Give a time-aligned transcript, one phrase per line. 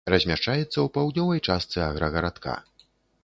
[0.11, 2.57] Размяшчаецца ў паўднёвай частцы аграгарадка.